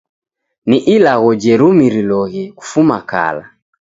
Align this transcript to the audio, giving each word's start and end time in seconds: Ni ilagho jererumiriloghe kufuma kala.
Ni 0.69 0.77
ilagho 0.93 1.29
jererumiriloghe 1.41 2.43
kufuma 2.57 2.97
kala. 3.09 3.43